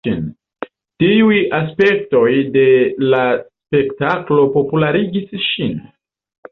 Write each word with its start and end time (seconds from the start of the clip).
Tiuj 1.03 1.37
aspektoj 1.57 2.25
de 2.57 2.65
la 3.15 3.21
spektaklo 3.43 4.51
popularigis 4.59 5.41
ŝin. 5.51 5.81